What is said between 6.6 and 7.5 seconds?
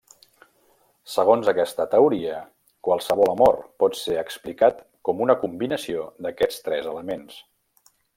tres elements.